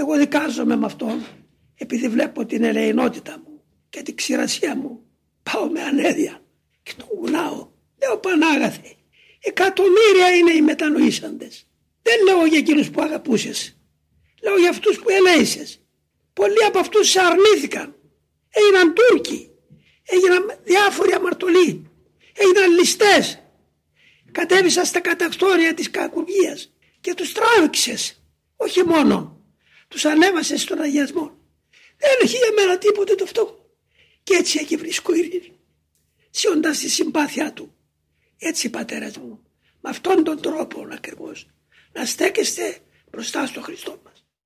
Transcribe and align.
Εγώ 0.00 0.16
δικάζομαι 0.16 0.76
με 0.76 0.86
αυτόν 0.86 1.26
επειδή 1.74 2.08
βλέπω 2.08 2.46
την 2.46 2.64
ελεηνότητα 2.64 3.42
μου 3.44 3.62
και 3.88 4.02
την 4.02 4.16
ξηρασία 4.16 4.76
μου. 4.76 5.00
Πάω 5.42 5.70
με 5.70 5.82
ανέδεια 5.82 6.42
και 6.82 6.92
τον 6.96 7.08
γουνάω. 7.18 7.68
Λέω 8.02 8.18
Πανάγαθε, 8.18 8.96
εκατομμύρια 9.40 10.30
είναι 10.38 10.52
οι 10.52 10.60
μετανοήσαντες. 10.60 11.66
Δεν 12.02 12.14
λέω 12.24 12.46
για 12.46 12.58
εκείνους 12.58 12.90
που 12.90 13.02
αγαπούσες. 13.02 13.76
Λέω 14.42 14.58
για 14.58 14.70
αυτούς 14.70 14.98
που 14.98 15.10
ελέησες. 15.10 15.82
Πολλοί 16.32 16.64
από 16.66 16.78
αυτούς 16.78 17.08
σε 17.10 17.20
αρνήθηκαν. 17.20 17.94
Έγιναν 18.50 18.94
Τούρκοι. 18.94 19.50
Έγιναν 20.04 20.58
διάφοροι 20.64 21.12
αμαρτωλοί. 21.12 21.90
Έγιναν 22.34 22.70
ληστές. 22.78 23.42
Κατέβησαν 24.32 24.84
στα 24.84 25.00
κατακτόρια 25.00 25.74
της 25.74 25.90
κακουργίας 25.90 26.72
και 27.00 27.14
τους 27.14 27.32
τράβηξες. 27.32 28.22
Όχι 28.56 28.84
μόνο. 28.84 29.37
Τους 29.88 30.04
ανέβασες 30.04 30.62
στον 30.62 30.80
αγιασμό. 30.80 31.36
Δεν 31.96 32.10
έχει 32.22 32.36
για 32.36 32.52
μένα 32.54 32.78
τίποτε 32.78 33.14
το 33.14 33.26
φτωχό. 33.26 33.70
Και 34.22 34.34
έτσι 34.34 34.58
εκεί 34.60 34.76
βρίσκω 34.76 35.14
ειρήνη. 35.14 35.58
Σιώντας 36.30 36.78
τη 36.78 36.88
συμπάθειά 36.88 37.52
του. 37.52 37.74
Έτσι 38.38 38.70
πατέρας 38.70 39.16
μου. 39.16 39.42
Με 39.80 39.90
αυτόν 39.90 40.24
τον 40.24 40.40
τρόπο 40.40 40.88
ακριβώς. 40.92 41.46
Να 41.92 42.04
στέκεστε 42.04 42.78
μπροστά 43.10 43.46
στο 43.46 43.60
Χριστό 43.60 44.00
μας. 44.04 44.17